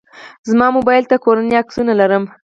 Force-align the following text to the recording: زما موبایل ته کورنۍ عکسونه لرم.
زما 0.49 0.67
موبایل 0.77 1.03
ته 1.09 1.15
کورنۍ 1.25 1.53
عکسونه 1.61 1.93
لرم. 1.99 2.23